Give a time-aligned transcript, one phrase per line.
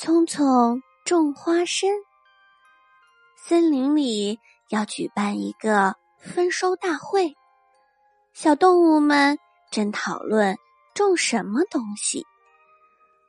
[0.00, 1.90] 聪聪种花生。
[3.36, 4.38] 森林里
[4.68, 7.34] 要举办一个丰收大会，
[8.32, 9.36] 小动物们
[9.72, 10.56] 正讨论
[10.94, 12.24] 种什么东西。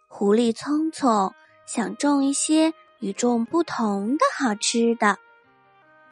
[0.08, 1.34] 狐狸聪聪
[1.66, 5.18] 想种一些与众不同的好吃的。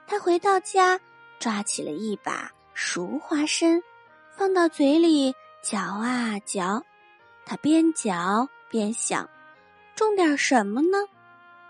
[0.08, 1.00] 他回到家，
[1.38, 3.80] 抓起了一把熟花生，
[4.36, 6.84] 放到嘴里嚼啊嚼。
[7.46, 9.30] 他边嚼边想。
[9.98, 10.98] 种点什么呢？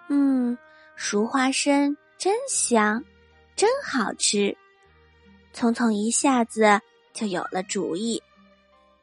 [0.10, 0.58] 嗯，
[0.98, 3.02] 熟花生真香，
[3.56, 4.56] 真好吃。
[5.54, 6.82] 聪聪一下子
[7.14, 8.22] 就有了主意。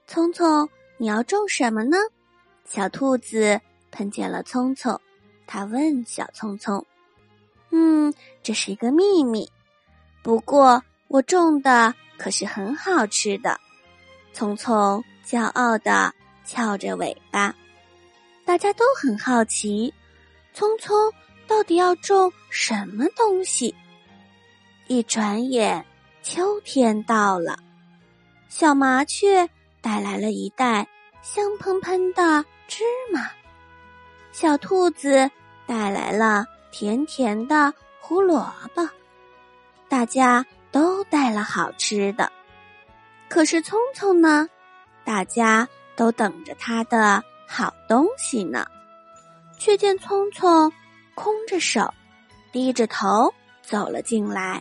[0.06, 0.68] 聪聪，
[0.98, 1.96] 你要种什么呢？
[2.66, 3.58] 小兔子
[3.90, 5.00] 碰见了聪聪，
[5.46, 6.84] 他问小聪聪
[7.72, 8.12] ：“嗯，
[8.42, 9.50] 这是一个秘密，
[10.22, 13.58] 不过我种的可是很好吃的。”
[14.34, 16.12] 聪聪骄傲的
[16.44, 17.54] 翘着尾巴。
[18.44, 19.92] 大家都很好奇，
[20.52, 21.10] 聪聪
[21.46, 23.74] 到底要种什么东西？
[24.86, 25.84] 一转眼，
[26.22, 27.58] 秋天到了，
[28.50, 29.48] 小麻雀
[29.80, 30.86] 带来了一袋
[31.22, 33.30] 香喷喷的芝麻，
[34.30, 35.30] 小兔子
[35.66, 38.86] 带来了甜甜的胡萝卜，
[39.88, 42.30] 大家都带了好吃的。
[43.28, 44.46] 可是聪聪呢？
[45.02, 47.24] 大家都等着他的。
[47.56, 48.66] 好东西呢，
[49.60, 50.72] 却见聪聪
[51.14, 51.88] 空着手，
[52.50, 54.60] 低着头走了进来。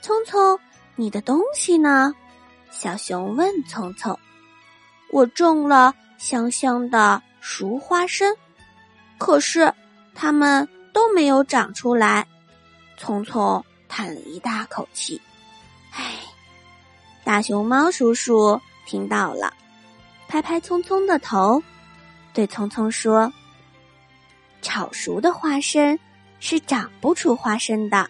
[0.00, 0.56] 聪聪，
[0.94, 2.14] 你的东西呢？
[2.70, 4.16] 小熊问聪聪。
[5.10, 8.32] 我种了香香的熟花生，
[9.18, 9.74] 可是
[10.14, 12.24] 它们都没有长出来。
[12.96, 15.20] 聪聪叹了一大口气。
[15.90, 16.14] 唉，
[17.24, 19.52] 大熊猫叔叔听到了，
[20.28, 21.60] 拍拍聪聪的头。
[22.36, 23.32] 对聪聪说
[24.60, 25.98] ：“炒熟的花生
[26.38, 28.06] 是长不出花生的。”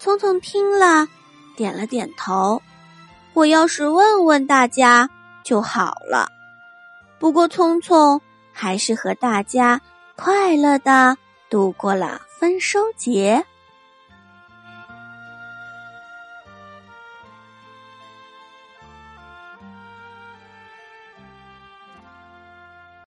[0.00, 1.06] 聪聪听了，
[1.54, 2.62] 点了点头。
[3.34, 5.06] 我要是问问大家
[5.44, 6.26] 就好了。
[7.18, 8.18] 不过，聪聪
[8.54, 9.78] 还是和大家
[10.16, 11.14] 快乐的
[11.50, 13.44] 度过了丰收节。